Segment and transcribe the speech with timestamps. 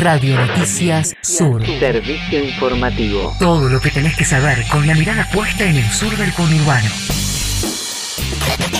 [0.00, 1.64] Radio Noticias Sur.
[1.66, 3.34] Servicio informativo.
[3.40, 6.88] Todo lo que tenés que saber con la mirada puesta en el sur del conurbano.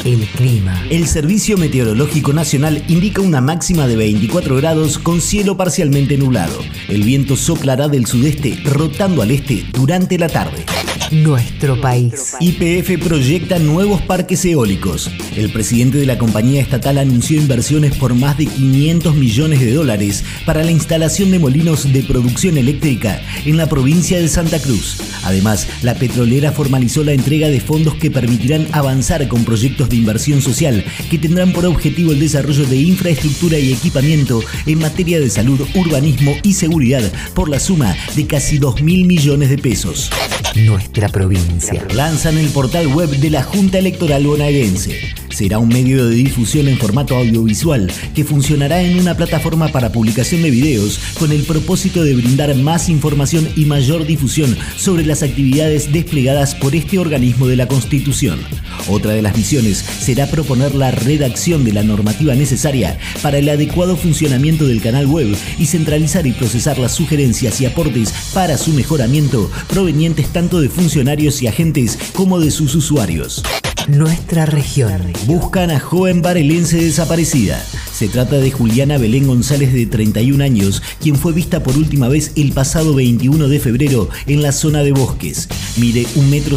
[0.05, 0.81] El clima.
[0.89, 6.61] El Servicio Meteorológico Nacional indica una máxima de 24 grados con cielo parcialmente nublado.
[6.89, 10.65] El viento soplará del sudeste rotando al este durante la tarde.
[11.11, 12.37] Nuestro país.
[12.39, 15.11] YPF proyecta nuevos parques eólicos.
[15.37, 20.23] El presidente de la compañía estatal anunció inversiones por más de 500 millones de dólares
[20.45, 24.99] para la instalación de molinos de producción eléctrica en la provincia de Santa Cruz.
[25.25, 30.43] Además, la petrolera formalizó la entrega de fondos que permitirán avanzar con proyectos de inversión
[30.43, 35.61] social que tendrán por objetivo el desarrollo de infraestructura y equipamiento en materia de salud,
[35.75, 40.11] urbanismo y seguridad por la suma de casi 2 mil millones de pesos.
[40.55, 41.85] Nuestra provincia.
[41.95, 45.18] Lanzan el portal web de la Junta Electoral Bonaerense.
[45.31, 50.43] Será un medio de difusión en formato audiovisual que funcionará en una plataforma para publicación
[50.43, 55.93] de videos con el propósito de brindar más información y mayor difusión sobre las actividades
[55.93, 58.41] desplegadas por este organismo de la Constitución.
[58.89, 63.97] Otra de las misiones será proponer la redacción de la normativa necesaria para el adecuado
[63.97, 69.51] funcionamiento del canal web y centralizar y procesar las sugerencias y aportes para su mejoramiento
[69.69, 73.43] provenientes tanto de funcionarios y agentes como de sus usuarios.
[73.89, 75.01] Nuestra región.
[75.27, 77.59] Buscan a joven barelense desaparecida.
[77.91, 82.33] Se trata de Juliana Belén González de 31 años, quien fue vista por última vez
[82.37, 85.49] el pasado 21 de febrero en la zona de bosques.
[85.79, 86.57] Mide 1,60 metro,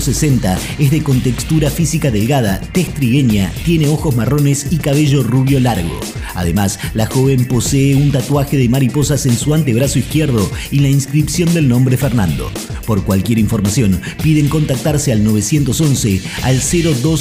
[0.77, 6.01] es de contextura física delgada, tez trigueña, tiene ojos marrones y cabello rubio largo.
[6.35, 11.53] Además, la joven posee un tatuaje de mariposas en su antebrazo izquierdo y la inscripción
[11.53, 12.51] del nombre Fernando.
[12.85, 17.20] Por cualquier información, piden contactarse al 911, al 0221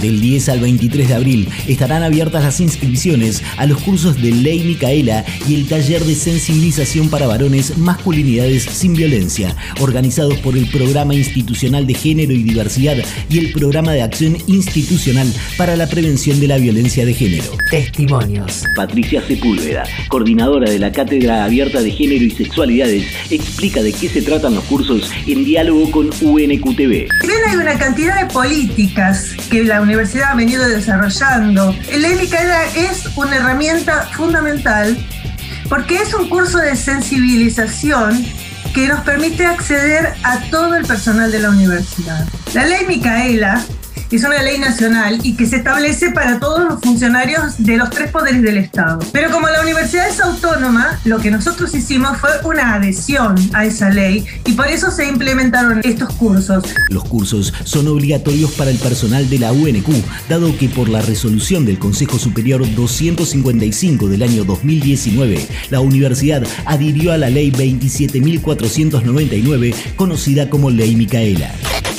[0.00, 4.64] Del 10 al 23 de abril estarán abiertas las inscripciones a los cursos de Ley
[4.64, 11.14] Micaela y el taller de sensibilización para varones Masculinidades sin Violencia, organizados por el Programa
[11.14, 12.96] Institucional de Género y Diversidad
[13.30, 17.56] y el Programa de Acción Institucional para la Prevención de la Violencia de Género.
[17.70, 18.64] Testimonios.
[18.76, 24.23] Patricia Sepúlveda, coordinadora de la Cátedra Abierta de Género y Sexualidades, explica de qué se
[24.24, 26.88] tratan los cursos en diálogo con UNQTV.
[27.22, 33.06] Bien hay una cantidad de políticas que la universidad ha venido desarrollando, el Micaela es
[33.16, 34.96] una herramienta fundamental
[35.68, 38.24] porque es un curso de sensibilización
[38.74, 42.26] que nos permite acceder a todo el personal de la universidad.
[42.54, 43.64] La ley Micaela
[44.10, 48.10] es una ley nacional y que se establece para todos los funcionarios de los tres
[48.10, 48.98] poderes del Estado.
[49.12, 53.90] Pero como la universidad es autónoma, lo que nosotros hicimos fue una adhesión a esa
[53.90, 56.64] ley y por eso se implementaron estos cursos.
[56.90, 59.88] Los cursos son obligatorios para el personal de la UNQ,
[60.28, 67.12] dado que por la resolución del Consejo Superior 255 del año 2019, la universidad adhirió
[67.12, 71.52] a la ley 27.499, conocida como Ley Micaela.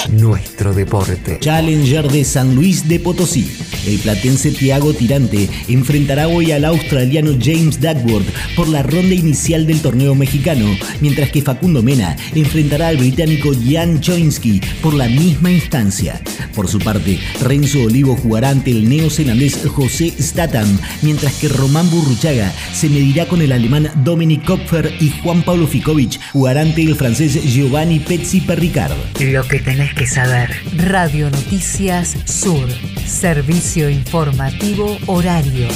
[0.10, 1.40] Nuestro deporte.
[1.40, 3.50] Challenger de San Luis de Potosí.
[3.86, 9.82] El platense Thiago Tirante enfrentará hoy al australiano James Duckworth por la ronda inicial del
[9.82, 10.66] torneo mexicano,
[11.02, 16.22] mientras que Facundo Mena enfrentará al británico Jan Choinsky por la misma instancia.
[16.56, 22.52] Por su parte, Renzo Olivo jugará ante el neozelandés José Statham, mientras que Román Burruchaga
[22.74, 27.40] se medirá con el alemán Dominic Kopfer y Juan Pablo Ficovich jugará ante el francés
[27.44, 28.96] Giovanni Pezzi Perricard.
[29.20, 30.50] Lo que tenés que saber.
[30.78, 32.68] Radio Noticias Sur.
[33.06, 35.68] Servicio informativo horario.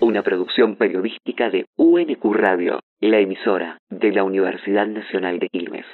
[0.00, 5.84] Una producción periodística de UNQ Radio, la emisora de la Universidad Nacional de Quilmes.